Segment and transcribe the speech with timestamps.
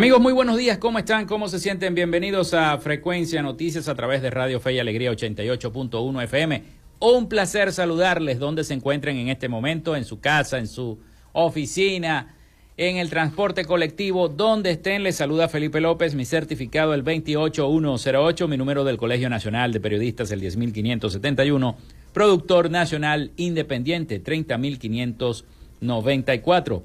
[0.00, 0.78] Amigos, muy buenos días.
[0.78, 1.26] ¿Cómo están?
[1.26, 1.94] ¿Cómo se sienten?
[1.94, 6.62] Bienvenidos a Frecuencia Noticias a través de Radio Fe y Alegría 88.1 FM.
[7.00, 10.98] Un placer saludarles donde se encuentren en este momento, en su casa, en su
[11.34, 12.34] oficina,
[12.78, 15.02] en el transporte colectivo, donde estén.
[15.02, 20.30] Les saluda Felipe López, mi certificado el 28108, mi número del Colegio Nacional de Periodistas
[20.30, 21.76] el 10571,
[22.14, 26.84] productor nacional independiente 30594.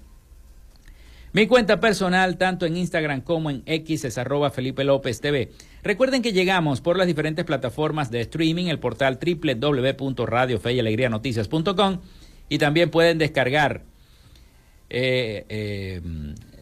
[1.33, 5.49] Mi cuenta personal, tanto en Instagram como en X, es arroba Felipe López TV.
[5.81, 12.01] Recuerden que llegamos por las diferentes plataformas de streaming, el portal www.radiofeyalegrianoticias.com
[12.49, 13.85] y también pueden descargar
[14.89, 16.01] eh, eh,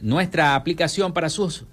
[0.01, 1.65] nuestra aplicación para sus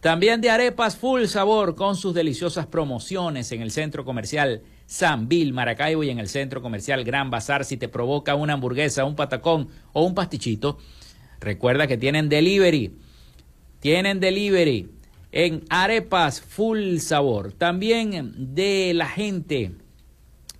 [0.00, 5.52] También de arepas full sabor con sus deliciosas promociones en el centro comercial San Bill,
[5.52, 7.66] Maracaibo y en el centro comercial Gran Bazar.
[7.66, 10.78] Si te provoca una hamburguesa, un patacón o un pastichito,
[11.38, 12.96] recuerda que tienen delivery.
[13.80, 14.88] Tienen delivery
[15.32, 17.52] en arepas full sabor.
[17.52, 19.72] También de la gente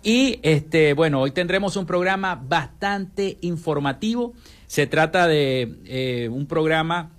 [0.02, 4.32] Y este, bueno, hoy tendremos un programa bastante informativo.
[4.66, 7.10] Se trata de eh, un programa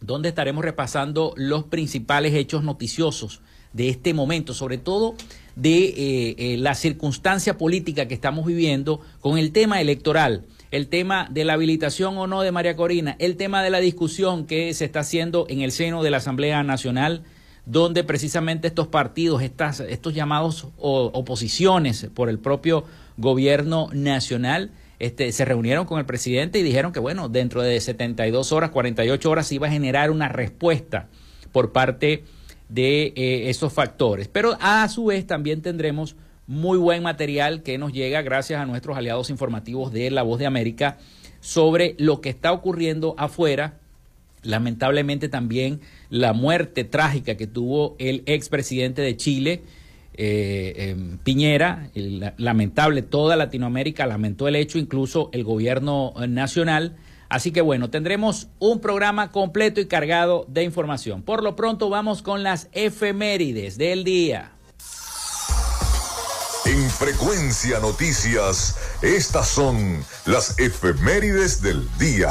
[0.00, 3.40] donde estaremos repasando los principales hechos noticiosos
[3.72, 5.14] de este momento, sobre todo
[5.56, 11.28] de eh, eh, la circunstancia política que estamos viviendo con el tema electoral el tema
[11.30, 14.86] de la habilitación o no de María Corina, el tema de la discusión que se
[14.86, 17.22] está haciendo en el seno de la Asamblea Nacional,
[17.66, 22.84] donde precisamente estos partidos, estas, estos llamados oposiciones por el propio
[23.18, 28.50] gobierno nacional, este, se reunieron con el presidente y dijeron que, bueno, dentro de 72
[28.52, 31.08] horas, 48 horas, se iba a generar una respuesta
[31.52, 32.24] por parte
[32.70, 34.28] de eh, esos factores.
[34.28, 36.16] Pero a su vez también tendremos
[36.52, 40.44] muy buen material que nos llega gracias a nuestros aliados informativos de La Voz de
[40.44, 40.98] América
[41.40, 43.78] sobre lo que está ocurriendo afuera.
[44.42, 45.80] Lamentablemente también
[46.10, 49.62] la muerte trágica que tuvo el expresidente de Chile,
[50.14, 51.88] eh, em, Piñera,
[52.36, 56.96] lamentable, toda Latinoamérica lamentó el hecho, incluso el gobierno nacional.
[57.30, 61.22] Así que bueno, tendremos un programa completo y cargado de información.
[61.22, 64.51] Por lo pronto vamos con las efemérides del día.
[66.98, 72.30] Frecuencia Noticias, estas son las efemérides del día.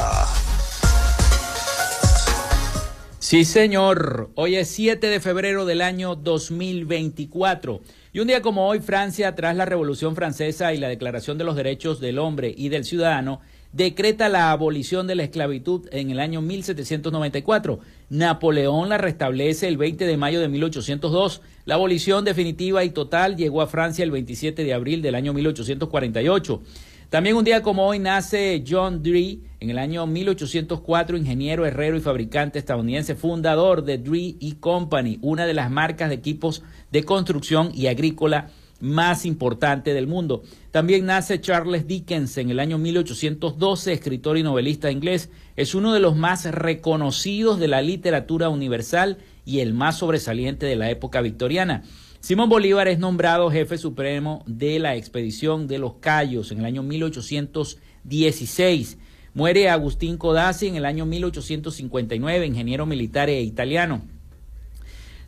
[3.18, 4.30] Sí, señor.
[4.34, 7.80] Hoy es 7 de febrero del año 2024.
[8.12, 11.56] Y un día como hoy, Francia, tras la Revolución Francesa y la Declaración de los
[11.56, 13.40] Derechos del Hombre y del Ciudadano,
[13.72, 17.80] decreta la abolición de la esclavitud en el año 1794.
[18.10, 21.40] Napoleón la restablece el 20 de mayo de 1802.
[21.64, 26.62] La abolición definitiva y total llegó a Francia el 27 de abril del año 1848.
[27.08, 32.00] También un día como hoy nace John Dee, en el año 1804, ingeniero, herrero y
[32.00, 37.70] fabricante estadounidense, fundador de Dee y Company, una de las marcas de equipos de construcción
[37.74, 38.48] y agrícola
[38.82, 40.42] más importante del mundo.
[40.72, 45.30] También nace Charles Dickens en el año 1812, escritor y novelista inglés.
[45.56, 50.74] Es uno de los más reconocidos de la literatura universal y el más sobresaliente de
[50.74, 51.84] la época victoriana.
[52.18, 56.82] Simón Bolívar es nombrado jefe supremo de la expedición de los Cayos en el año
[56.82, 58.98] 1816.
[59.34, 64.02] Muere Agustín Codazzi en el año 1859, ingeniero militar e italiano.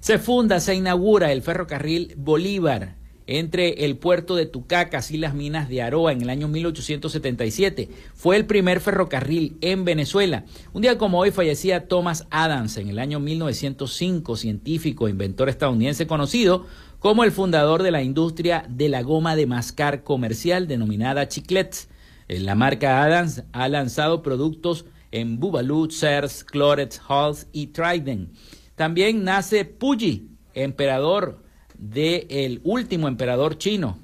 [0.01, 5.69] Se funda, se inaugura el ferrocarril Bolívar entre el puerto de Tucacas y las minas
[5.69, 7.89] de Aroa en el año 1877.
[8.15, 10.45] Fue el primer ferrocarril en Venezuela.
[10.73, 16.07] Un día como hoy fallecía Thomas Adams en el año 1905, científico e inventor estadounidense
[16.07, 16.67] conocido
[16.99, 21.89] como el fundador de la industria de la goma de mascar comercial denominada Chiclets.
[22.29, 28.35] Eh, la marca Adams ha lanzado productos en Bubalu, Sears, Clorets, Halls y Trident.
[28.75, 31.44] También nace Puyi, emperador
[31.91, 33.99] del último emperador chino.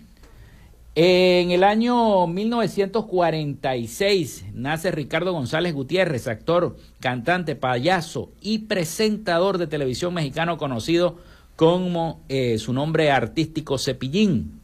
[0.94, 10.12] En el año 1946 nace Ricardo González Gutiérrez, actor, cantante, payaso y presentador de televisión
[10.12, 11.16] mexicano conocido
[11.56, 14.60] como eh, su nombre artístico Cepillín.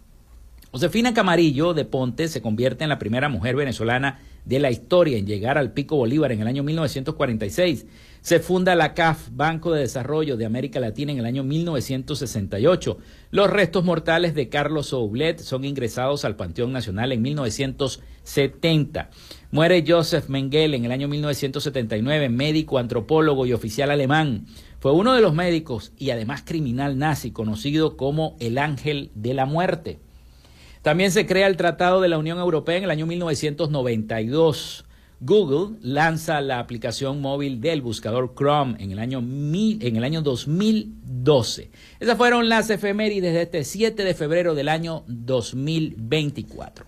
[0.73, 5.27] Josefina Camarillo de Ponte se convierte en la primera mujer venezolana de la historia en
[5.27, 7.87] llegar al Pico Bolívar en el año 1946.
[8.27, 12.99] Se funda la CAF, Banco de Desarrollo de América Latina, en el año 1968.
[13.31, 19.11] Los restos mortales de Carlos Soublet son ingresados al Panteón Nacional en 1970.
[19.53, 24.47] Muere Joseph Mengele en el año 1979, médico, antropólogo y oficial alemán.
[24.81, 29.47] Fue uno de los médicos y además criminal nazi conocido como el Ángel de la
[29.47, 30.01] Muerte.
[30.83, 34.85] También se crea el Tratado de la Unión Europea en el año 1992.
[35.21, 41.71] Google lanza la aplicación móvil del buscador Chrome en el año, en el año 2012.
[42.01, 46.85] Esas fueron las efemérides de este 7 de febrero del año 2024.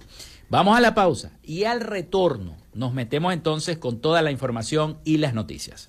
[0.51, 5.19] Vamos a la pausa y al retorno nos metemos entonces con toda la información y
[5.19, 5.89] las noticias.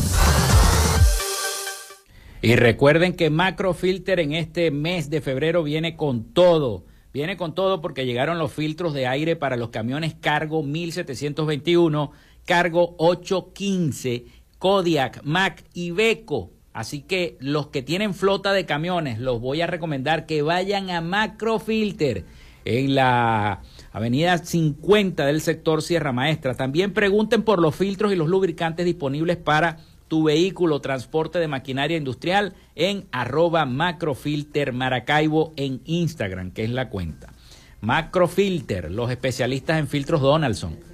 [2.43, 6.85] Y recuerden que Macrofilter en este mes de febrero viene con todo.
[7.13, 12.13] Viene con todo porque llegaron los filtros de aire para los camiones Cargo 1721,
[12.47, 14.25] Cargo 815
[14.61, 16.53] Kodiak, Mac y Beco.
[16.73, 21.01] Así que los que tienen flota de camiones, los voy a recomendar que vayan a
[21.01, 22.25] Macrofilter
[22.65, 26.55] en la avenida 50 del sector Sierra Maestra.
[26.55, 31.97] También pregunten por los filtros y los lubricantes disponibles para tu vehículo, transporte de maquinaria
[31.97, 37.33] industrial en arroba macrofilter Maracaibo en Instagram, que es la cuenta.
[37.81, 40.90] Macrofilter, los especialistas en filtros Donaldson.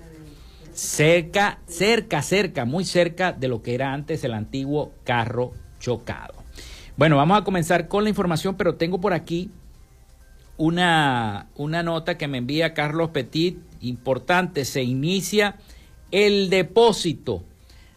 [0.76, 6.34] Cerca, cerca, cerca, muy cerca de lo que era antes el antiguo carro chocado.
[6.98, 9.48] Bueno, vamos a comenzar con la información, pero tengo por aquí
[10.58, 15.56] una, una nota que me envía Carlos Petit, importante, se inicia
[16.10, 17.42] el depósito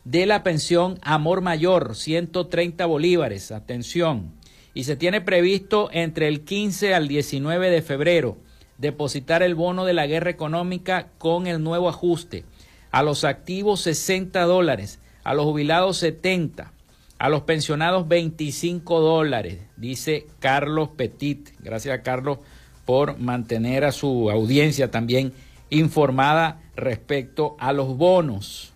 [0.06, 4.32] de la pensión Amor Mayor, 130 bolívares, atención,
[4.74, 8.38] y se tiene previsto entre el 15 al 19 de febrero
[8.80, 12.46] depositar el bono de la guerra económica con el nuevo ajuste,
[12.92, 16.72] a los activos 60 dólares, a los jubilados 70,
[17.18, 21.50] a los pensionados 25 dólares, dice Carlos Petit.
[21.60, 22.40] Gracias a Carlos
[22.86, 25.34] por mantener a su audiencia también
[25.70, 28.74] informada respecto a los bonos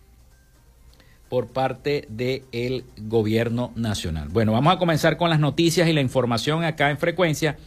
[1.29, 4.29] por parte del gobierno nacional.
[4.29, 7.57] Bueno, vamos a comenzar con las noticias y la información acá en frecuencia.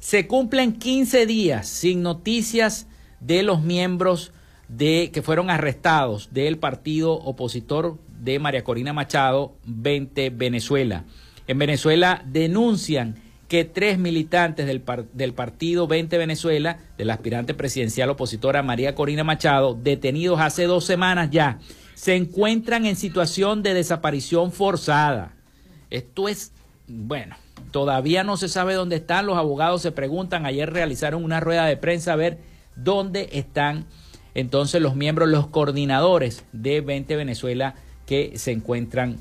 [0.00, 2.86] Se cumplen 15 días sin noticias
[3.20, 4.32] de los miembros
[4.68, 11.04] de que fueron arrestados del partido opositor de María Corina Machado, 20 Venezuela.
[11.46, 13.16] En Venezuela denuncian
[13.48, 14.82] que tres militantes del,
[15.12, 21.30] del partido 20 Venezuela, del aspirante presidencial opositora María Corina Machado, detenidos hace dos semanas
[21.30, 21.60] ya,
[21.94, 25.34] se encuentran en situación de desaparición forzada.
[25.90, 26.52] Esto es,
[26.88, 27.36] bueno,
[27.70, 31.76] todavía no se sabe dónde están, los abogados se preguntan, ayer realizaron una rueda de
[31.76, 32.38] prensa a ver
[32.74, 33.86] dónde están
[34.36, 37.74] entonces los miembros, los coordinadores de 20 Venezuela
[38.04, 39.16] que se encuentran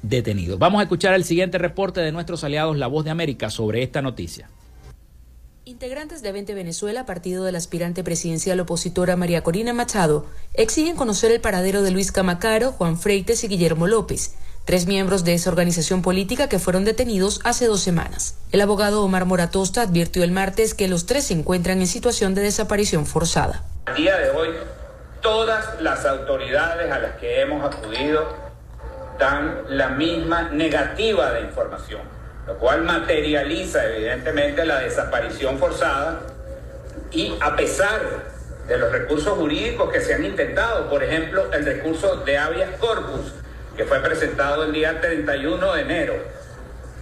[0.00, 0.58] detenidos.
[0.58, 4.00] Vamos a escuchar el siguiente reporte de nuestros aliados La Voz de América sobre esta
[4.00, 4.48] noticia.
[5.66, 11.42] Integrantes de 20 Venezuela, partido del aspirante presidencial opositora María Corina Machado, exigen conocer el
[11.42, 16.48] paradero de Luis Camacaro, Juan Freites y Guillermo López, tres miembros de esa organización política
[16.48, 18.36] que fueron detenidos hace dos semanas.
[18.52, 22.42] El abogado Omar Moratosta advirtió el martes que los tres se encuentran en situación de
[22.42, 23.64] desaparición forzada.
[23.86, 24.48] A día de hoy,
[25.20, 28.50] todas las autoridades a las que hemos acudido
[29.18, 32.00] dan la misma negativa de información,
[32.46, 36.20] lo cual materializa evidentemente la desaparición forzada
[37.10, 38.00] y a pesar
[38.66, 43.32] de los recursos jurídicos que se han intentado, por ejemplo, el recurso de habeas corpus,
[43.80, 46.14] que fue presentado el día 31 de enero,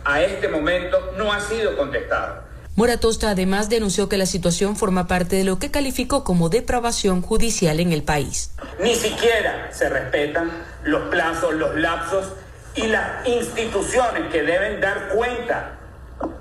[0.05, 2.45] a este momento no ha sido contestado.
[2.77, 7.81] Moratosta además denunció que la situación forma parte de lo que calificó como depravación judicial
[7.81, 8.53] en el país.
[8.81, 10.53] Ni siquiera se respetan
[10.85, 12.27] los plazos, los lapsos
[12.77, 15.81] y las instituciones que deben dar cuenta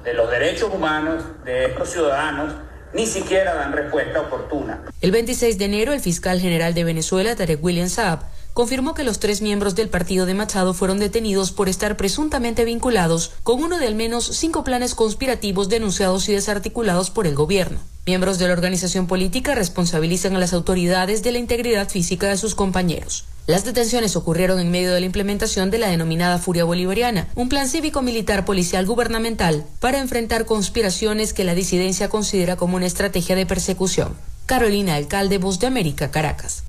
[0.03, 2.53] de los derechos humanos de estos ciudadanos
[2.93, 4.83] ni siquiera dan respuesta oportuna.
[5.01, 9.19] El 26 de enero, el fiscal general de Venezuela, Tarek William Saab, confirmó que los
[9.19, 13.85] tres miembros del partido de Machado fueron detenidos por estar presuntamente vinculados con uno de
[13.85, 17.77] al menos cinco planes conspirativos denunciados y desarticulados por el gobierno.
[18.07, 22.55] Miembros de la organización política responsabilizan a las autoridades de la integridad física de sus
[22.55, 23.25] compañeros.
[23.45, 27.69] Las detenciones ocurrieron en medio de la implementación de la denominada Furia Bolivariana, un plan
[27.69, 34.15] cívico-militar policial gubernamental para enfrentar conspiraciones que la disidencia considera como una estrategia de persecución.
[34.47, 36.63] Carolina Alcalde, Voz de América, Caracas.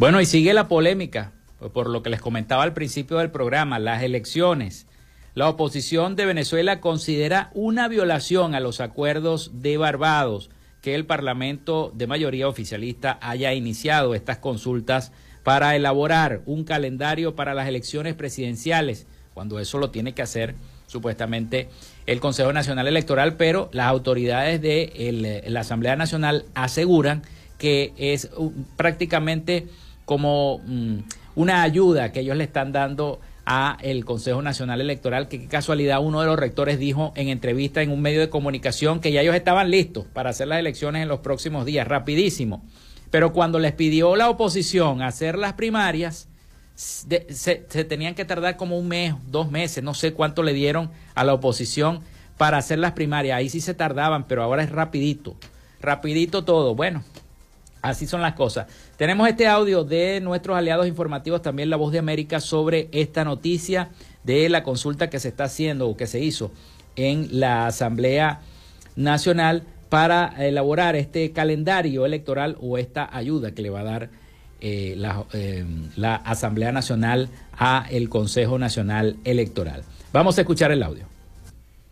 [0.00, 1.32] Bueno, y sigue la polémica,
[1.74, 4.86] por lo que les comentaba al principio del programa, las elecciones.
[5.34, 10.48] La oposición de Venezuela considera una violación a los acuerdos de Barbados
[10.80, 17.52] que el Parlamento de mayoría oficialista haya iniciado estas consultas para elaborar un calendario para
[17.52, 20.54] las elecciones presidenciales, cuando eso lo tiene que hacer
[20.86, 21.68] supuestamente
[22.06, 27.20] el Consejo Nacional Electoral, pero las autoridades de la Asamblea Nacional aseguran
[27.58, 28.30] que es
[28.78, 29.68] prácticamente
[30.10, 30.96] como mm,
[31.36, 36.02] una ayuda que ellos le están dando a el Consejo Nacional Electoral, que qué casualidad
[36.02, 39.36] uno de los rectores dijo en entrevista en un medio de comunicación que ya ellos
[39.36, 42.64] estaban listos para hacer las elecciones en los próximos días, rapidísimo.
[43.12, 46.26] Pero cuando les pidió la oposición hacer las primarias,
[46.74, 50.90] se, se, tenían que tardar como un mes, dos meses, no sé cuánto le dieron
[51.14, 52.00] a la oposición
[52.36, 53.36] para hacer las primarias.
[53.36, 55.36] Ahí sí se tardaban, pero ahora es rapidito,
[55.80, 56.74] rapidito todo.
[56.74, 57.04] Bueno,
[57.82, 58.66] Así son las cosas.
[58.96, 63.90] Tenemos este audio de nuestros aliados informativos, también La Voz de América, sobre esta noticia
[64.24, 66.50] de la consulta que se está haciendo o que se hizo
[66.96, 68.40] en la Asamblea
[68.96, 74.10] Nacional para elaborar este calendario electoral o esta ayuda que le va a dar
[74.60, 75.64] eh, la, eh,
[75.96, 79.82] la Asamblea Nacional a el Consejo Nacional Electoral.
[80.12, 81.09] Vamos a escuchar el audio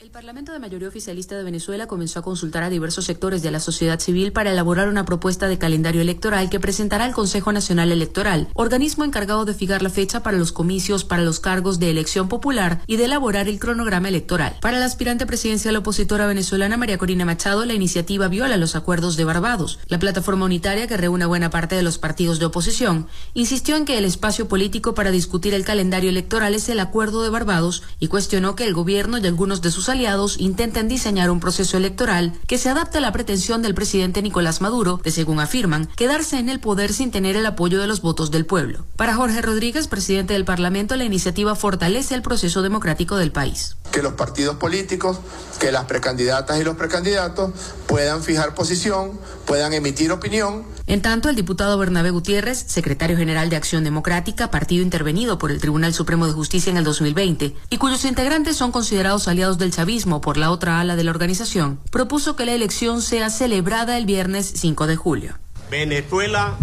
[0.09, 3.61] El Parlamento de mayoría oficialista de Venezuela comenzó a consultar a diversos sectores de la
[3.61, 8.49] sociedad civil para elaborar una propuesta de calendario electoral que presentará al Consejo Nacional Electoral,
[8.55, 12.81] organismo encargado de fijar la fecha para los comicios para los cargos de elección popular
[12.87, 14.57] y de elaborar el cronograma electoral.
[14.63, 19.25] Para la aspirante presidencial opositora venezolana María Corina Machado, la iniciativa viola los acuerdos de
[19.25, 19.79] Barbados.
[19.89, 23.99] La plataforma unitaria, que reúne buena parte de los partidos de oposición, insistió en que
[23.99, 28.57] el espacio político para discutir el calendario electoral es el acuerdo de Barbados y cuestionó
[28.57, 32.57] que el gobierno y algunos de sus aliados aliados intenten diseñar un proceso electoral que
[32.57, 36.61] se adapte a la pretensión del presidente Nicolás Maduro de, según afirman, quedarse en el
[36.61, 38.85] poder sin tener el apoyo de los votos del pueblo.
[38.95, 43.77] Para Jorge Rodríguez, presidente del Parlamento, la iniciativa fortalece el proceso democrático del país.
[43.91, 45.19] Que los partidos políticos,
[45.59, 47.51] que las precandidatas y los precandidatos
[47.89, 53.57] puedan fijar posición, puedan emitir opinión en tanto, el diputado Bernabé Gutiérrez, secretario general de
[53.57, 58.07] Acción Democrática, partido intervenido por el Tribunal Supremo de Justicia en el 2020, y cuyos
[58.07, 62.47] integrantes son considerados aliados del chavismo por la otra ala de la organización, propuso que
[62.47, 65.35] la elección sea celebrada el viernes 5 de julio.
[65.71, 66.57] Venezuela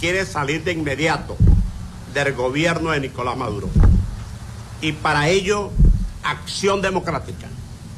[0.00, 1.36] quiere salir de inmediato
[2.12, 3.70] del gobierno de Nicolás Maduro.
[4.80, 5.70] Y para ello,
[6.24, 7.46] Acción Democrática,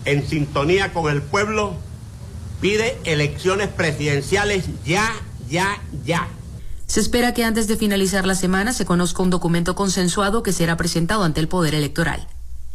[0.04, 1.76] en sintonía con el pueblo,
[2.60, 5.12] pide elecciones presidenciales ya
[5.50, 6.28] ya, ya.
[6.86, 10.76] Se espera que antes de finalizar la semana se conozca un documento consensuado que será
[10.76, 12.26] presentado ante el Poder Electoral.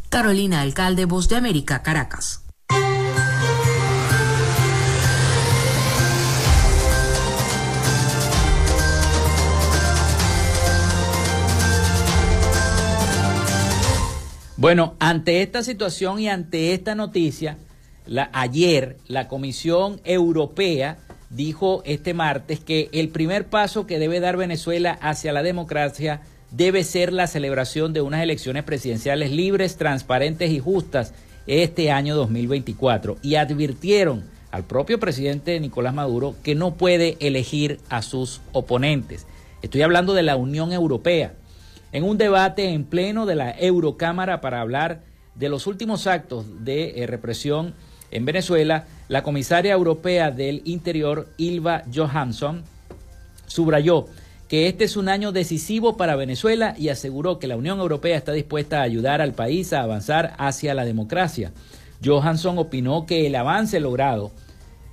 [0.08, 2.42] Carolina Alcalde, Voz de América, Caracas.
[14.58, 17.58] Bueno, ante esta situación y ante esta noticia,
[18.32, 20.98] ayer la Comisión Europea
[21.30, 26.84] dijo este martes que el primer paso que debe dar Venezuela hacia la democracia debe
[26.84, 31.12] ser la celebración de unas elecciones presidenciales libres, transparentes y justas
[31.46, 38.02] este año 2024 y advirtieron al propio presidente Nicolás Maduro que no puede elegir a
[38.02, 39.26] sus oponentes.
[39.62, 41.34] Estoy hablando de la Unión Europea.
[41.92, 45.02] En un debate en pleno de la Eurocámara para hablar
[45.34, 47.74] de los últimos actos de eh, represión
[48.10, 52.64] en Venezuela, la comisaria europea del Interior, Ilva Johansson,
[53.46, 54.06] subrayó
[54.48, 58.32] que este es un año decisivo para Venezuela y aseguró que la Unión Europea está
[58.32, 61.52] dispuesta a ayudar al país a avanzar hacia la democracia.
[62.04, 64.30] Johansson opinó que el avance logrado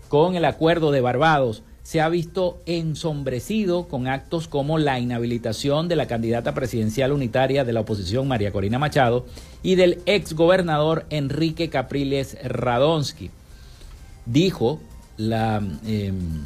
[0.08, 5.98] con el acuerdo de Barbados se ha visto ensombrecido con actos como la inhabilitación de
[5.98, 9.26] la candidata presidencial unitaria de la oposición María Corina Machado
[9.62, 13.32] y del ex gobernador Enrique Capriles Radonsky.
[14.26, 14.80] Dijo
[15.18, 16.46] la, em,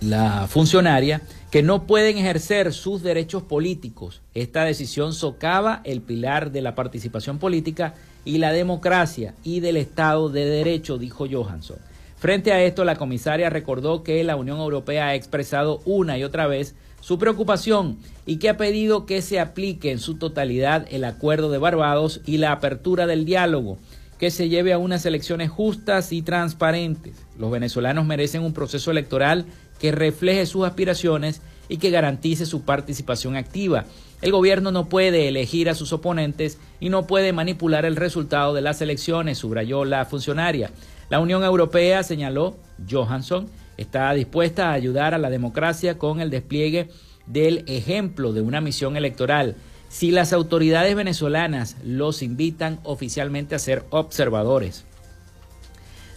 [0.00, 4.22] la funcionaria que no pueden ejercer sus derechos políticos.
[4.32, 10.28] Esta decisión socava el pilar de la participación política y la democracia y del Estado
[10.28, 11.78] de Derecho, dijo Johansson.
[12.22, 16.46] Frente a esto, la comisaria recordó que la Unión Europea ha expresado una y otra
[16.46, 21.50] vez su preocupación y que ha pedido que se aplique en su totalidad el acuerdo
[21.50, 23.76] de Barbados y la apertura del diálogo,
[24.20, 27.16] que se lleve a unas elecciones justas y transparentes.
[27.40, 29.44] Los venezolanos merecen un proceso electoral
[29.80, 33.84] que refleje sus aspiraciones y que garantice su participación activa.
[34.20, 38.60] El gobierno no puede elegir a sus oponentes y no puede manipular el resultado de
[38.60, 40.70] las elecciones, subrayó la funcionaria.
[41.12, 42.56] La Unión Europea, señaló
[42.90, 43.46] Johansson,
[43.76, 46.88] está dispuesta a ayudar a la democracia con el despliegue
[47.26, 49.54] del ejemplo de una misión electoral.
[49.90, 54.86] Si las autoridades venezolanas los invitan oficialmente a ser observadores.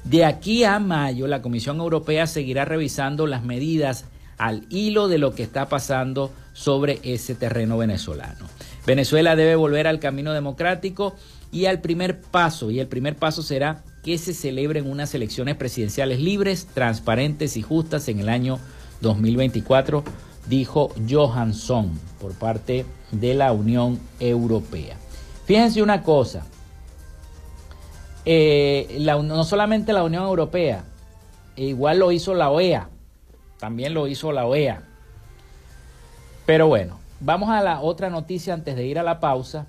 [0.06, 4.06] De aquí a mayo, la Comisión Europea seguirá revisando las medidas
[4.38, 8.48] al hilo de lo que está pasando sobre ese terreno venezolano.
[8.88, 11.16] Venezuela debe volver al camino democrático
[11.52, 16.20] y al primer paso, y el primer paso será que se celebren unas elecciones presidenciales
[16.20, 18.60] libres, transparentes y justas en el año
[19.02, 20.04] 2024,
[20.48, 24.96] dijo Johansson por parte de la Unión Europea.
[25.46, 26.46] Fíjense una cosa,
[28.26, 30.84] eh, no solamente la Unión Europea,
[31.56, 32.90] igual lo hizo la OEA,
[33.58, 34.84] también lo hizo la OEA.
[36.46, 39.66] Pero bueno, vamos a la otra noticia antes de ir a la pausa,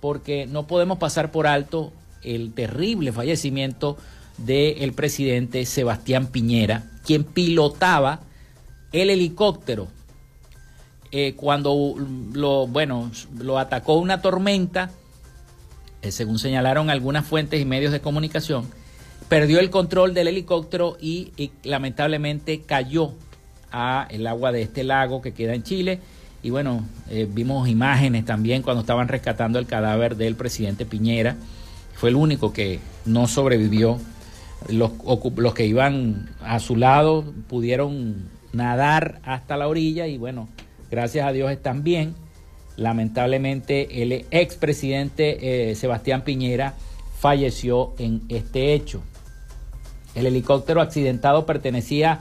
[0.00, 3.96] porque no podemos pasar por alto el terrible fallecimiento
[4.38, 8.20] del presidente Sebastián Piñera, quien pilotaba
[8.92, 9.88] el helicóptero
[11.12, 11.96] eh, cuando
[12.32, 14.90] lo, bueno, lo atacó una tormenta,
[16.02, 18.68] eh, según señalaron algunas fuentes y medios de comunicación,
[19.28, 21.32] perdió el control del helicóptero y,
[21.64, 23.12] lamentablemente cayó
[23.72, 25.98] a el agua de este lago que queda en Chile.
[26.42, 31.36] Y bueno, eh, vimos imágenes también cuando estaban rescatando el cadáver del presidente Piñera
[32.00, 33.98] fue el único que no sobrevivió.
[34.68, 34.92] Los,
[35.54, 40.48] que iban a su lado pudieron nadar hasta la orilla y bueno,
[40.90, 42.14] gracias a Dios están bien.
[42.76, 46.72] Lamentablemente el expresidente eh, Sebastián Piñera
[47.18, 49.02] falleció en este hecho.
[50.14, 52.20] El helicóptero accidentado pertenecía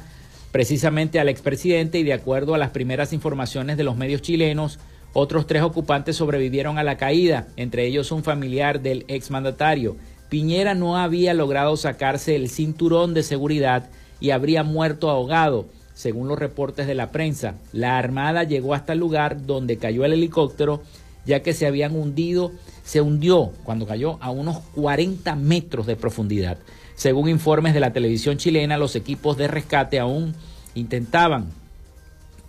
[0.52, 4.78] precisamente al expresidente y de acuerdo a las primeras informaciones de los medios chilenos,
[5.14, 9.98] otros tres ocupantes sobrevivieron a la caída, entre ellos un familiar del exmandatario.
[10.30, 16.38] Piñera no había logrado sacarse el cinturón de seguridad y habría muerto ahogado, según los
[16.38, 17.56] reportes de la prensa.
[17.74, 20.84] La Armada llegó hasta el lugar donde cayó el helicóptero,
[21.26, 22.52] ya que se habían hundido,
[22.84, 26.58] se hundió cuando cayó a unos 40 metros de profundidad.
[26.96, 30.36] Según informes de la televisión chilena, los equipos de rescate aún
[30.76, 31.48] intentaban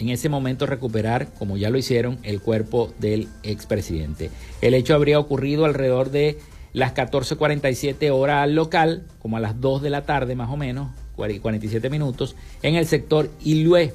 [0.01, 4.31] en ese momento recuperar, como ya lo hicieron, el cuerpo del expresidente.
[4.63, 6.39] El hecho habría ocurrido alrededor de
[6.73, 10.89] las 14:47 horas al local, como a las 2 de la tarde más o menos,
[11.17, 13.93] 47 minutos, en el sector Ilué.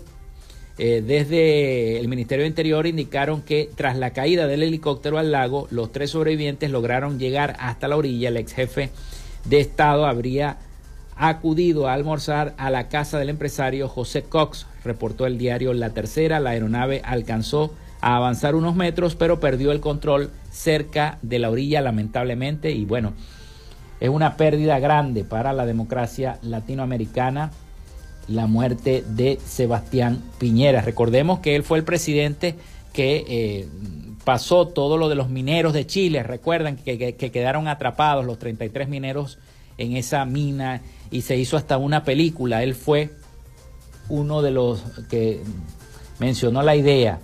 [0.77, 5.67] Eh, desde el Ministerio de Interior indicaron que tras la caída del helicóptero al lago,
[5.71, 8.29] los tres sobrevivientes lograron llegar hasta la orilla.
[8.29, 8.91] El ex jefe
[9.45, 10.57] de Estado habría
[11.15, 16.39] acudido a almorzar a la casa del empresario José Cox, reportó el diario La Tercera.
[16.39, 21.81] La aeronave alcanzó a avanzar unos metros, pero perdió el control cerca de la orilla,
[21.81, 22.71] lamentablemente.
[22.71, 23.13] Y bueno,
[23.99, 27.51] es una pérdida grande para la democracia latinoamericana
[28.27, 30.81] la muerte de Sebastián Piñera.
[30.81, 32.55] Recordemos que él fue el presidente
[32.93, 33.67] que eh,
[34.23, 36.23] pasó todo lo de los mineros de Chile.
[36.23, 39.37] Recuerdan que, quedaron atrapados los 33 mineros
[39.77, 42.63] en esa mina y se hizo hasta una película.
[42.63, 43.11] Él fue
[44.09, 45.41] uno de los que
[46.19, 47.19] mencionó la idea.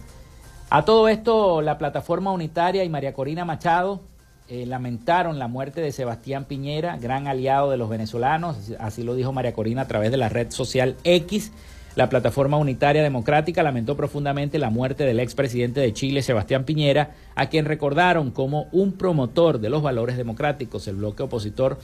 [0.69, 4.01] A todo esto, la plataforma unitaria y María Corina Machado
[4.47, 9.31] eh, lamentaron la muerte de Sebastián Piñera, gran aliado de los venezolanos, así lo dijo
[9.31, 11.51] María Corina a través de la red social X.
[11.95, 17.47] La plataforma unitaria democrática lamentó profundamente la muerte del expresidente de Chile, Sebastián Piñera, a
[17.47, 20.87] quien recordaron como un promotor de los valores democráticos.
[20.87, 21.79] El bloque opositor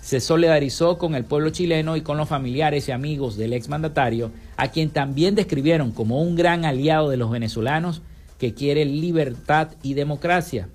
[0.00, 4.68] se solidarizó con el pueblo chileno y con los familiares y amigos del exmandatario, a
[4.68, 8.02] quien también describieron como un gran aliado de los venezolanos
[8.38, 10.68] que quiere libertad y democracia.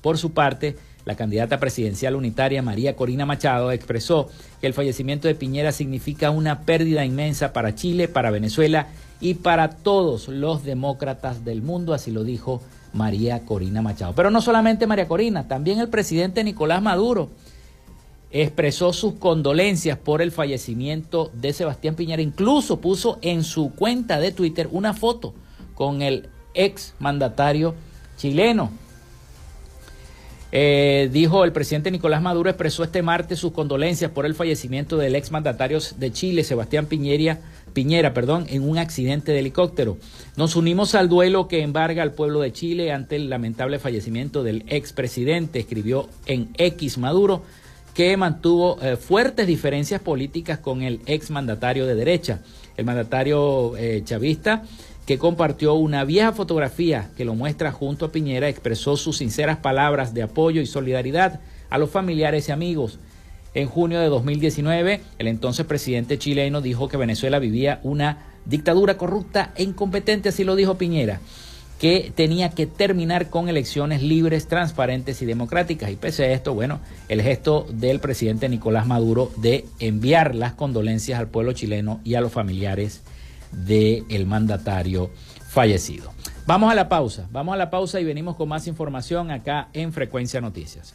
[0.00, 4.28] Por su parte, la candidata presidencial unitaria María Corina Machado expresó
[4.60, 8.88] que el fallecimiento de Piñera significa una pérdida inmensa para Chile, para Venezuela
[9.20, 14.12] y para todos los demócratas del mundo, así lo dijo María Corina Machado.
[14.14, 17.30] Pero no solamente María Corina, también el presidente Nicolás Maduro
[18.30, 24.32] expresó sus condolencias por el fallecimiento de Sebastián Piñera, incluso puso en su cuenta de
[24.32, 25.34] Twitter una foto
[25.74, 27.74] con el ex mandatario
[28.16, 28.70] chileno.
[30.50, 35.14] Eh, dijo el presidente Nicolás Maduro expresó este martes sus condolencias por el fallecimiento del
[35.14, 37.38] ex mandatario de Chile, Sebastián Piñera,
[37.74, 39.98] Piñera, perdón, en un accidente de helicóptero.
[40.36, 44.64] Nos unimos al duelo que embarga al pueblo de Chile ante el lamentable fallecimiento del
[44.68, 47.42] expresidente, escribió en X Maduro,
[47.98, 52.42] que mantuvo eh, fuertes diferencias políticas con el ex mandatario de derecha.
[52.76, 54.62] El mandatario eh, chavista
[55.04, 60.14] que compartió una vieja fotografía que lo muestra junto a Piñera, expresó sus sinceras palabras
[60.14, 63.00] de apoyo y solidaridad a los familiares y amigos.
[63.52, 69.50] En junio de 2019, el entonces presidente chileno dijo que Venezuela vivía una dictadura corrupta
[69.56, 71.18] e incompetente, así lo dijo Piñera,
[71.78, 75.90] que tenía que terminar con elecciones libres, transparentes y democráticas.
[75.90, 81.20] Y pese a esto, bueno, el gesto del presidente Nicolás Maduro de enviar las condolencias
[81.20, 83.02] al pueblo chileno y a los familiares
[83.52, 85.10] del mandatario
[85.48, 86.12] fallecido.
[86.46, 89.92] Vamos a la pausa, vamos a la pausa y venimos con más información acá en
[89.92, 90.94] Frecuencia Noticias.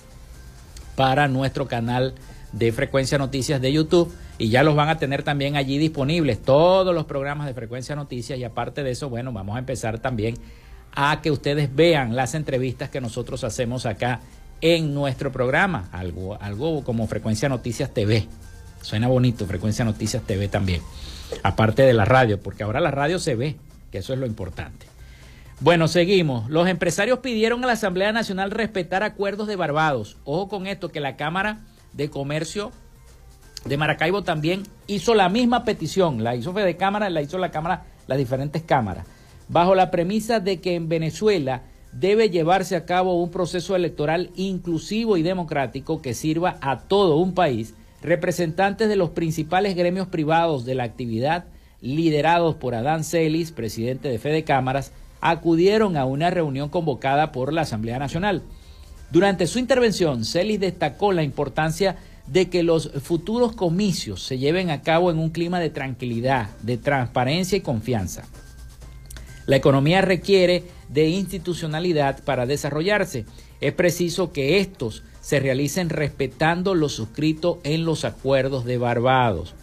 [0.97, 2.15] para nuestro canal
[2.53, 6.95] de Frecuencia Noticias de YouTube y ya los van a tener también allí disponibles todos
[6.95, 10.37] los programas de Frecuencia Noticias y aparte de eso, bueno, vamos a empezar también
[10.95, 14.21] a que ustedes vean las entrevistas que nosotros hacemos acá
[14.61, 18.29] en nuestro programa, algo, algo como Frecuencia Noticias TV.
[18.83, 20.83] Suena bonito, Frecuencia Noticias TV también,
[21.43, 23.57] aparte de la radio, porque ahora la radio se ve,
[23.91, 24.92] que eso es lo importante.
[25.63, 26.51] Bueno, seguimos.
[26.51, 30.17] Los empresarios pidieron a la Asamblea Nacional respetar acuerdos de Barbados.
[30.25, 31.61] Ojo con esto, que la Cámara
[31.93, 32.73] de Comercio
[33.65, 36.25] de Maracaibo también hizo la misma petición.
[36.25, 39.07] La hizo Fede Cámara, la hizo la Cámara, las diferentes cámaras.
[39.47, 45.17] Bajo la premisa de que en Venezuela debe llevarse a cabo un proceso electoral inclusivo
[45.17, 50.75] y democrático que sirva a todo un país, representantes de los principales gremios privados de
[50.75, 51.45] la actividad,
[51.81, 54.91] liderados por Adán Celis, presidente de Fede Cámaras,
[55.23, 58.43] acudieron a una reunión convocada por la Asamblea Nacional.
[59.11, 64.83] Durante su intervención, Celis destacó la importancia de que los futuros comicios se lleven a
[64.83, 68.25] cabo en un clima de tranquilidad, de transparencia y confianza.
[69.47, 73.25] La economía requiere de institucionalidad para desarrollarse.
[73.61, 79.55] Es preciso que estos se realicen respetando lo suscrito en los acuerdos de Barbados.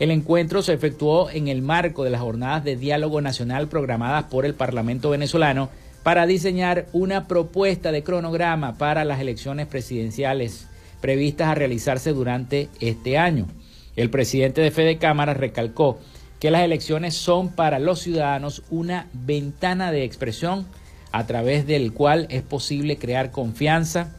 [0.00, 4.46] El encuentro se efectuó en el marco de las jornadas de diálogo nacional programadas por
[4.46, 5.68] el Parlamento venezolano
[6.02, 10.66] para diseñar una propuesta de cronograma para las elecciones presidenciales
[11.02, 13.46] previstas a realizarse durante este año.
[13.94, 15.98] El presidente de Fede Cámara recalcó
[16.38, 20.66] que las elecciones son para los ciudadanos una ventana de expresión
[21.12, 24.16] a través del cual es posible crear confianza,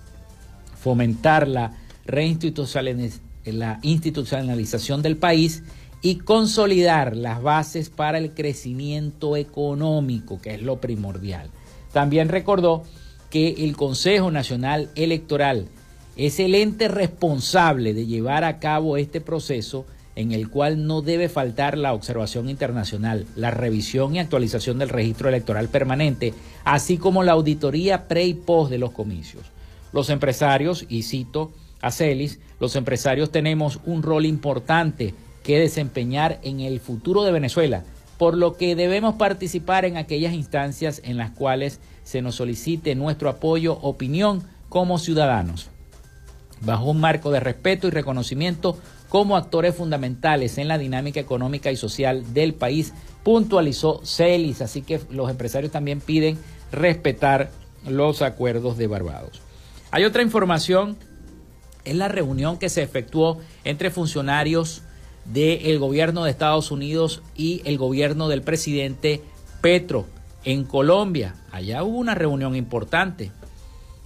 [0.80, 1.74] fomentar la
[2.06, 3.31] reinstitucionalización
[5.02, 5.64] del país
[6.02, 11.50] y consolidar las bases para el crecimiento económico, que es lo primordial.
[11.92, 12.84] También recordó
[13.30, 15.68] que el Consejo Nacional Electoral
[16.18, 19.86] es el ente responsable de llevar a cabo este proceso
[20.16, 25.30] en el cual no debe faltar la observación internacional, la revisión y actualización del registro
[25.30, 26.34] electoral permanente,
[26.66, 29.44] así como la auditoría pre y post de los comicios.
[29.94, 31.52] Los empresarios, y cito
[31.82, 35.14] a Celis, los empresarios tenemos un rol importante
[35.44, 37.84] que desempeñar en el futuro de Venezuela,
[38.18, 43.30] por lo que debemos participar en aquellas instancias en las cuales se nos solicite nuestro
[43.30, 45.70] apoyo, opinión como ciudadanos,
[46.62, 48.78] bajo un marco de respeto y reconocimiento
[49.10, 55.02] como actores fundamentales en la dinámica económica y social del país, puntualizó Celis, así que
[55.10, 56.38] los empresarios también piden
[56.72, 57.52] respetar
[57.88, 59.42] los acuerdos de Barbados.
[59.92, 60.96] Hay otra información,
[61.86, 64.82] es la reunión que se efectuó entre funcionarios
[65.26, 69.22] del gobierno de Estados Unidos y el gobierno del presidente
[69.62, 70.06] Petro
[70.44, 71.36] en Colombia.
[71.52, 73.32] Allá hubo una reunión importante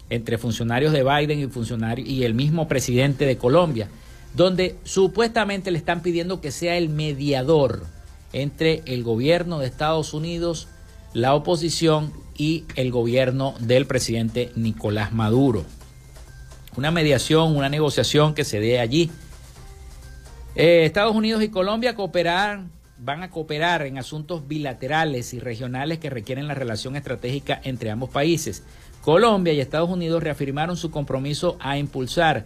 [0.09, 3.89] entre funcionarios de Biden y, y el mismo presidente de Colombia,
[4.35, 7.85] donde supuestamente le están pidiendo que sea el mediador
[8.33, 10.67] entre el gobierno de Estados Unidos,
[11.13, 15.65] la oposición y el gobierno del presidente Nicolás Maduro.
[16.77, 19.11] Una mediación, una negociación que se dé allí
[20.55, 21.95] eh, Estados Unidos y Colombia
[22.97, 28.09] van a cooperar en asuntos bilaterales y regionales que requieren la relación estratégica entre ambos
[28.09, 28.63] países.
[29.01, 32.45] Colombia y Estados Unidos reafirmaron su compromiso a impulsar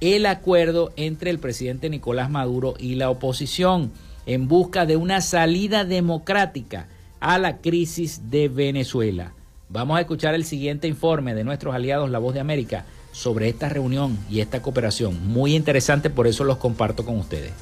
[0.00, 3.92] el acuerdo entre el presidente Nicolás Maduro y la oposición
[4.24, 6.88] en busca de una salida democrática
[7.20, 9.34] a la crisis de Venezuela.
[9.68, 13.68] Vamos a escuchar el siguiente informe de nuestros aliados La Voz de América sobre esta
[13.68, 15.26] reunión y esta cooperación.
[15.26, 17.52] Muy interesante, por eso los comparto con ustedes.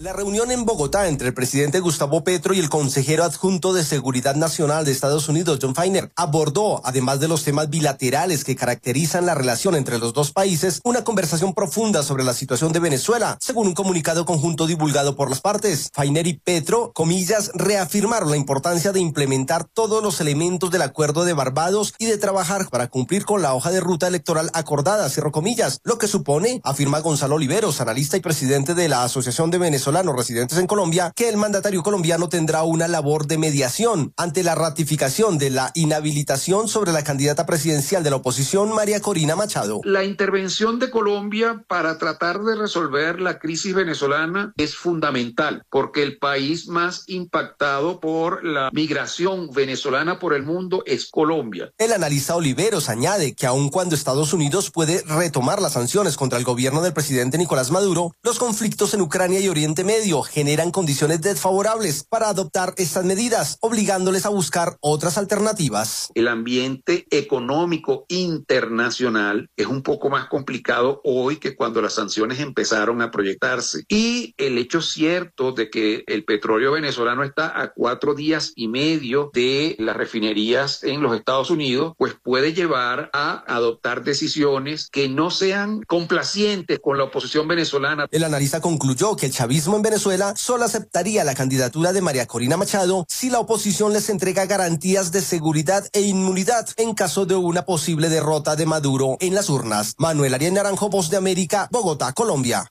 [0.00, 4.36] La reunión en Bogotá entre el presidente Gustavo Petro y el consejero adjunto de Seguridad
[4.36, 9.34] Nacional de Estados Unidos, John Feiner, abordó, además de los temas bilaterales que caracterizan la
[9.34, 13.74] relación entre los dos países, una conversación profunda sobre la situación de Venezuela, según un
[13.74, 15.90] comunicado conjunto divulgado por las partes.
[15.92, 21.32] Feiner y Petro, comillas, reafirmaron la importancia de implementar todos los elementos del acuerdo de
[21.32, 25.80] Barbados y de trabajar para cumplir con la hoja de ruta electoral acordada, cierro comillas,
[25.82, 30.16] lo que supone, afirma Gonzalo Oliveros, analista y presidente de la Asociación de Venezuela, venezolanos
[30.16, 35.38] residentes en Colombia que el mandatario colombiano tendrá una labor de mediación ante la ratificación
[35.38, 39.80] de la inhabilitación sobre la candidata presidencial de la oposición, María Corina Machado.
[39.84, 46.18] La intervención de Colombia para tratar de resolver la crisis venezolana es fundamental porque el
[46.18, 51.72] país más impactado por la migración venezolana por el mundo es Colombia.
[51.78, 56.44] El analista Oliveros añade que aun cuando Estados Unidos puede retomar las sanciones contra el
[56.44, 62.04] gobierno del presidente Nicolás Maduro, los conflictos en Ucrania y Oriente Medio generan condiciones desfavorables
[62.04, 66.10] para adoptar estas medidas, obligándoles a buscar otras alternativas.
[66.14, 73.02] El ambiente económico internacional es un poco más complicado hoy que cuando las sanciones empezaron
[73.02, 73.84] a proyectarse.
[73.88, 79.30] Y el hecho cierto de que el petróleo venezolano está a cuatro días y medio
[79.32, 85.30] de las refinerías en los Estados Unidos, pues puede llevar a adoptar decisiones que no
[85.30, 88.06] sean complacientes con la oposición venezolana.
[88.10, 92.56] El analista concluyó que el chavismo en Venezuela solo aceptaría la candidatura de María Corina
[92.56, 97.64] Machado si la oposición les entrega garantías de seguridad e inmunidad en caso de una
[97.64, 99.94] posible derrota de Maduro en las urnas.
[99.98, 102.70] Manuel Arias Naranjo, Voz de América, Bogotá, Colombia.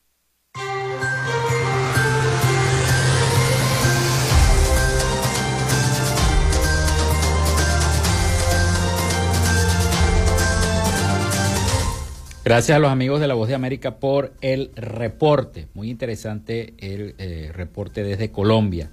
[12.47, 15.67] Gracias a los amigos de La Voz de América por el reporte.
[15.73, 18.89] Muy interesante el eh, reporte desde Colombia.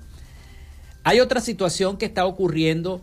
[1.05, 3.01] Hay otra situación que está ocurriendo,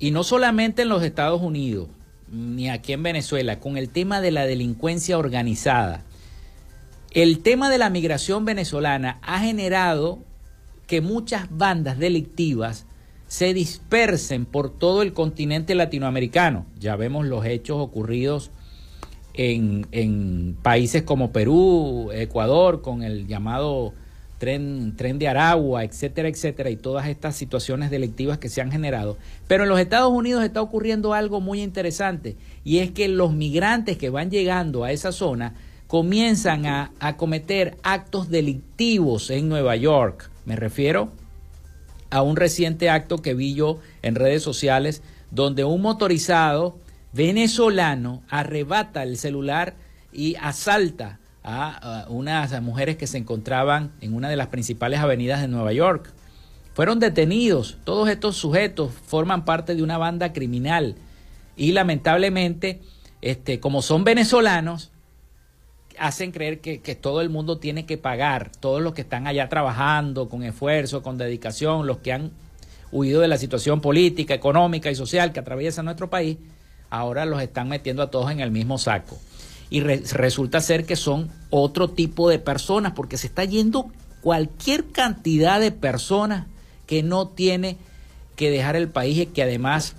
[0.00, 1.86] y no solamente en los Estados Unidos,
[2.32, 6.02] ni aquí en Venezuela, con el tema de la delincuencia organizada.
[7.12, 10.18] El tema de la migración venezolana ha generado
[10.88, 12.86] que muchas bandas delictivas
[13.28, 16.66] se dispersen por todo el continente latinoamericano.
[16.76, 18.50] Ya vemos los hechos ocurridos
[19.34, 23.92] en, países como Perú, Ecuador, con el llamado
[24.38, 29.16] tren, tren de Aragua, etcétera, etcétera, y todas estas situaciones delictivas que se han generado.
[29.46, 33.96] Pero en los Estados Unidos está ocurriendo algo muy interesante, y es que los migrantes
[33.96, 35.54] que van llegando a esa zona
[35.86, 40.30] comienzan a, a cometer actos delictivos en Nueva York.
[40.46, 41.10] Me refiero
[42.10, 46.76] a un reciente acto que vi yo en redes sociales donde un motorizado
[47.12, 49.74] venezolano arrebata el celular
[50.12, 55.48] y asalta a, unas mujeres que se encontraban en una de las principales avenidas de
[55.48, 56.10] Nueva York.
[56.74, 57.78] Fueron detenidos.
[57.84, 60.96] Todos estos sujetos forman parte de una banda criminal
[61.56, 62.80] y lamentablemente,
[63.20, 64.90] este, como son venezolanos,
[65.98, 69.50] hacen creer que, que, todo el mundo tiene que pagar, todos los que están allá
[69.50, 72.30] trabajando con esfuerzo, con dedicación, los que han
[72.90, 76.38] huido de la situación política, económica y social que atraviesa nuestro país,
[76.92, 79.18] ahora los están metiendo a todos en el mismo saco.
[79.70, 83.90] Y resulta ser que son otro tipo de personas, porque se está yendo
[84.20, 86.46] cualquier cantidad de personas
[86.86, 87.78] que no tiene
[88.36, 89.96] que dejar el país y que además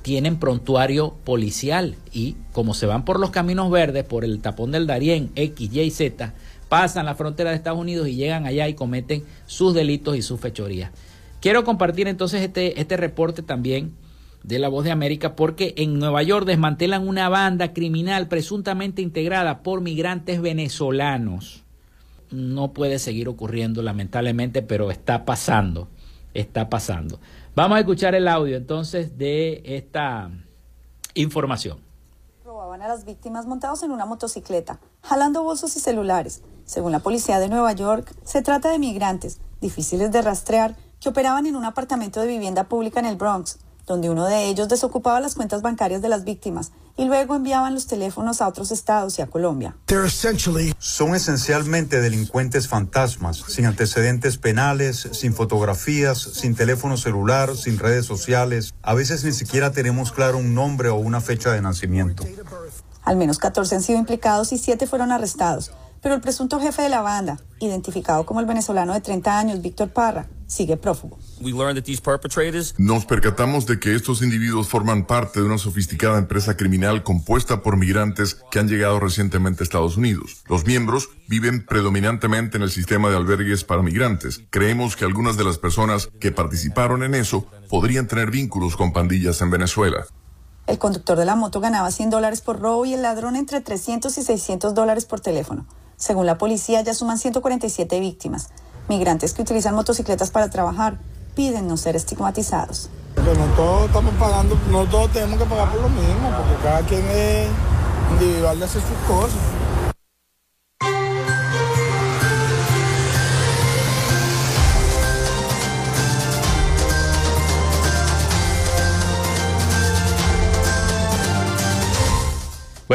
[0.00, 4.86] tienen prontuario policial y como se van por los caminos verdes, por el tapón del
[4.86, 6.32] Darién, X, Y, Z,
[6.70, 10.40] pasan la frontera de Estados Unidos y llegan allá y cometen sus delitos y sus
[10.40, 10.90] fechorías.
[11.42, 13.92] Quiero compartir entonces este, este reporte también
[14.42, 19.62] de La Voz de América porque en Nueva York desmantelan una banda criminal presuntamente integrada
[19.62, 21.64] por migrantes venezolanos.
[22.30, 25.88] No puede seguir ocurriendo lamentablemente, pero está pasando,
[26.34, 27.20] está pasando.
[27.54, 30.30] Vamos a escuchar el audio entonces de esta
[31.14, 31.78] información.
[32.44, 36.42] Robaban a las víctimas montados en una motocicleta, jalando bolsos y celulares.
[36.64, 41.46] Según la policía de Nueva York, se trata de migrantes, difíciles de rastrear, que operaban
[41.46, 43.58] en un apartamento de vivienda pública en el Bronx,
[43.88, 47.86] donde uno de ellos desocupaba las cuentas bancarias de las víctimas y luego enviaban los
[47.86, 49.76] teléfonos a otros estados y a Colombia.
[50.78, 58.74] Son esencialmente delincuentes fantasmas, sin antecedentes penales, sin fotografías, sin teléfono celular, sin redes sociales.
[58.82, 62.24] A veces ni siquiera tenemos claro un nombre o una fecha de nacimiento.
[63.04, 65.72] Al menos 14 han sido implicados y 7 fueron arrestados,
[66.02, 69.90] pero el presunto jefe de la banda, identificado como el venezolano de 30 años, Víctor
[69.90, 71.18] Parra, sigue prófugo.
[72.78, 77.76] Nos percatamos de que estos individuos forman parte de una sofisticada empresa criminal compuesta por
[77.76, 80.42] migrantes que han llegado recientemente a Estados Unidos.
[80.48, 84.42] Los miembros viven predominantemente en el sistema de albergues para migrantes.
[84.50, 89.40] Creemos que algunas de las personas que participaron en eso podrían tener vínculos con pandillas
[89.42, 90.06] en Venezuela.
[90.66, 94.16] El conductor de la moto ganaba 100 dólares por robo y el ladrón entre 300
[94.18, 95.66] y 600 dólares por teléfono.
[95.98, 98.50] Según la policía, ya suman 147 víctimas.
[98.88, 100.98] Migrantes que utilizan motocicletas para trabajar
[101.34, 102.88] piden no ser estigmatizados.
[103.16, 106.82] Pero no todos estamos pagando, no todos tenemos que pagar por lo mismo, porque cada
[106.82, 107.48] quien es
[108.12, 109.38] individual de hacer sus cosas.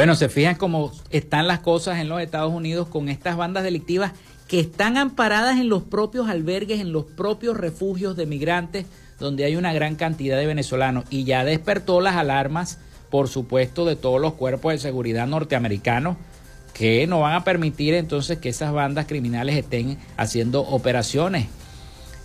[0.03, 4.11] Bueno, se fijan cómo están las cosas en los Estados Unidos con estas bandas delictivas
[4.49, 8.85] que están amparadas en los propios albergues, en los propios refugios de migrantes,
[9.17, 11.05] donde hay una gran cantidad de venezolanos.
[11.09, 12.79] Y ya despertó las alarmas,
[13.09, 16.17] por supuesto, de todos los cuerpos de seguridad norteamericanos,
[16.73, 21.47] que no van a permitir entonces que esas bandas criminales estén haciendo operaciones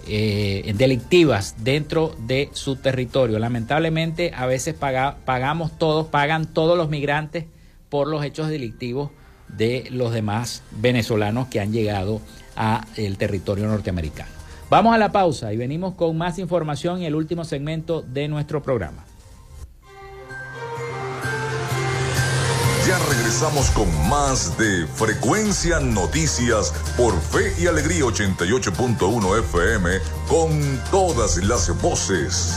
[0.09, 3.39] eh, delictivas dentro de su territorio.
[3.39, 7.45] Lamentablemente, a veces pagamos todos, pagan todos los migrantes
[7.89, 9.11] por los hechos delictivos
[9.49, 12.21] de los demás venezolanos que han llegado
[12.57, 14.31] a el territorio norteamericano.
[14.71, 18.63] Vamos a la pausa y venimos con más información en el último segmento de nuestro
[18.63, 19.05] programa.
[22.87, 29.91] Ya regresamos con más de Frecuencia Noticias por Fe y Alegría 88.1 FM
[30.27, 32.57] con todas las voces.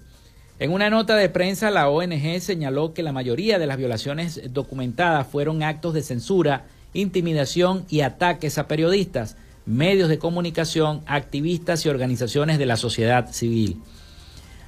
[0.58, 5.28] En una nota de prensa, la ONG señaló que la mayoría de las violaciones documentadas
[5.28, 9.36] fueron actos de censura, intimidación y ataques a periodistas,
[9.66, 13.82] medios de comunicación, activistas y organizaciones de la sociedad civil.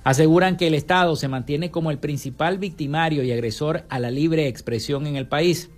[0.03, 4.47] Aseguran que el Estado se mantiene como el principal victimario y agresor a la libre
[4.47, 5.69] expresión en el país,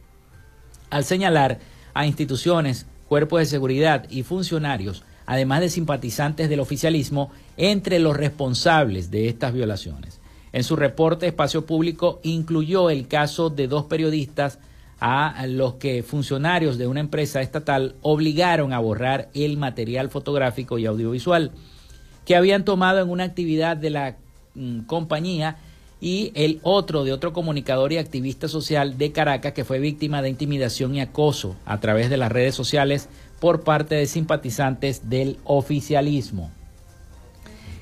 [0.89, 1.59] al señalar
[1.93, 9.11] a instituciones, cuerpos de seguridad y funcionarios además de simpatizantes del oficialismo, entre los responsables
[9.11, 10.19] de estas violaciones.
[10.53, 14.57] En su reporte, Espacio Público incluyó el caso de dos periodistas
[14.99, 20.87] a los que funcionarios de una empresa estatal obligaron a borrar el material fotográfico y
[20.87, 21.51] audiovisual
[22.25, 24.17] que habían tomado en una actividad de la
[24.55, 25.57] mm, compañía
[26.01, 30.29] y el otro de otro comunicador y activista social de Caracas que fue víctima de
[30.29, 33.09] intimidación y acoso a través de las redes sociales
[33.39, 36.51] por parte de simpatizantes del oficialismo.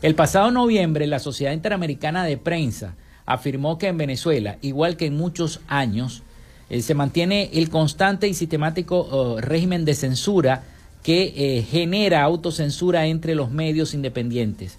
[0.01, 2.95] El pasado noviembre, la Sociedad Interamericana de Prensa
[3.25, 6.23] afirmó que en Venezuela, igual que en muchos años,
[6.69, 10.63] eh, se mantiene el constante y sistemático oh, régimen de censura
[11.01, 14.77] que eh, genera autocensura entre los medios independientes.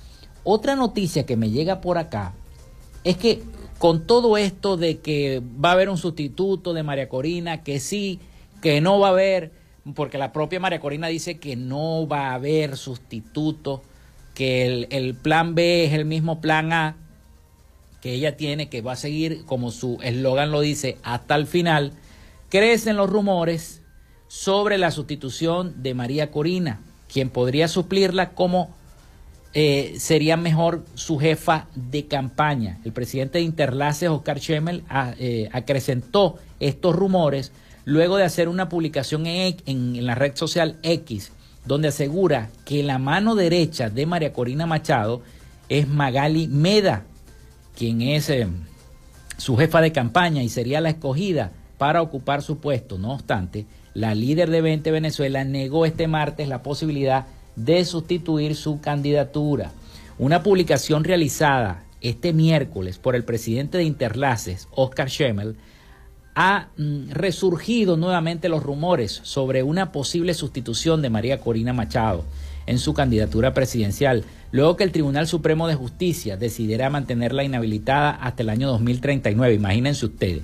[0.45, 2.31] Otra noticia que me llega por acá
[3.03, 3.43] es que
[3.77, 8.21] con todo esto de que va a haber un sustituto de María Corina, que sí,
[8.61, 9.59] que no va a haber,
[9.93, 13.81] porque la propia María Corina dice que no va a haber sustituto,
[14.33, 16.95] que el, plan B es el mismo plan A
[18.01, 21.91] que ella tiene, que va a seguir, como su eslogan lo dice, hasta el final,
[22.49, 23.81] crecen los rumores
[24.29, 26.79] sobre la sustitución de María Corina,
[27.11, 28.73] quien podría suplirla como
[29.53, 32.79] eh, sería mejor su jefa de campaña.
[32.85, 34.83] El presidente de Interlaces, Oscar Schemmel,
[35.17, 37.51] eh, acrecentó estos rumores
[37.89, 41.31] luego de hacer una publicación en, la red social X,
[41.65, 45.23] donde asegura que la mano derecha de María Corina Machado
[45.69, 47.03] es Magali Meda,
[47.75, 48.47] quien es eh,
[49.37, 52.99] su jefa de campaña y sería la escogida para ocupar su puesto.
[52.99, 53.65] No obstante,
[53.95, 57.25] la líder de 20 Venezuela negó este martes la posibilidad
[57.55, 59.71] de sustituir su candidatura.
[60.19, 65.55] Una publicación realizada este miércoles por el presidente de Interlaces, Oscar Schemmel,
[66.36, 72.23] ha mm, resurgido nuevamente los rumores sobre una posible sustitución de María Corina Machado.
[72.65, 78.43] en su candidatura presidencial, luego que el Tribunal Supremo de Justicia decidiera mantenerla inhabilitada hasta
[78.43, 79.55] el año 2039.
[79.55, 80.43] Imagínense ustedes.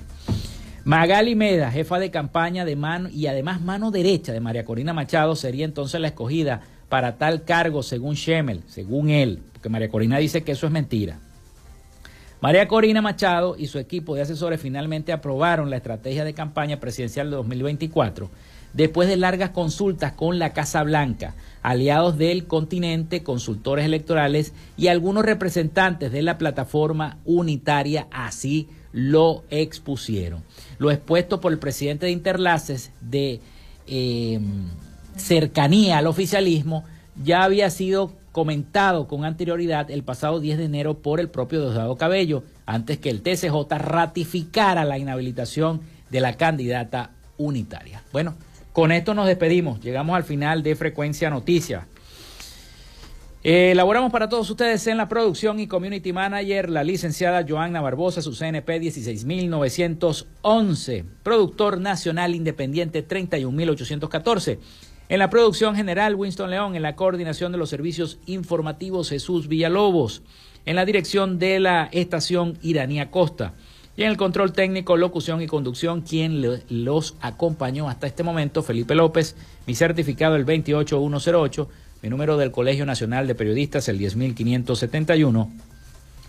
[0.86, 5.36] Magali Meda, jefa de campaña de mano y además mano derecha de María Corina Machado,
[5.36, 10.43] sería entonces la escogida para tal cargo según Schemmel, según él, porque María Corina dice
[10.43, 11.19] que eso es mentira.
[12.41, 17.29] María Corina Machado y su equipo de asesores finalmente aprobaron la estrategia de campaña presidencial
[17.29, 18.29] de 2024
[18.75, 21.33] después de largas consultas con la Casa Blanca,
[21.63, 30.43] aliados del continente, consultores electorales y algunos representantes de la plataforma unitaria así lo expusieron.
[30.77, 33.39] Lo expuesto por el presidente de Interlaces de
[33.88, 34.39] eh,
[35.15, 36.83] cercanía al oficialismo
[37.23, 41.95] ya había sido comentado con anterioridad el pasado 10 de enero por el propio Diosdado
[41.95, 45.79] Cabello, antes que el TCJ ratificara la inhabilitación
[46.09, 48.03] de la candidata unitaria.
[48.11, 48.36] Bueno,
[48.73, 49.79] con esto nos despedimos.
[49.79, 51.86] Llegamos al final de Frecuencia Noticias.
[53.41, 58.21] Eh, elaboramos para todos ustedes en la producción y community manager la licenciada Joanna Barbosa,
[58.21, 64.59] su CNP 16911, productor nacional independiente 31814.
[65.07, 70.23] En la producción general Winston León, en la coordinación de los servicios informativos Jesús Villalobos,
[70.65, 73.53] en la dirección de la estación Iranía Costa.
[73.97, 78.95] Y en el control técnico, locución y conducción, quien los acompañó hasta este momento, Felipe
[78.95, 79.35] López,
[79.67, 81.69] mi certificado el 28108
[82.05, 85.51] mi número del Colegio Nacional de Periodistas, el 10571.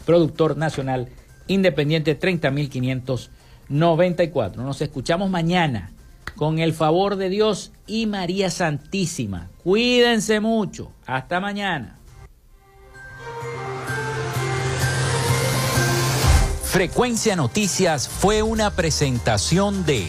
[0.06, 1.10] Productor nacional
[1.48, 4.62] independiente, 30594.
[4.62, 5.90] Nos escuchamos mañana
[6.34, 9.48] con el favor de Dios y María Santísima.
[9.62, 10.92] Cuídense mucho.
[11.06, 11.98] Hasta mañana.
[16.64, 20.08] Frecuencia Noticias fue una presentación de...